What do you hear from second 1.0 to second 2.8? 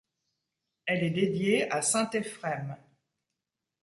est dédiée à saint Éphrem.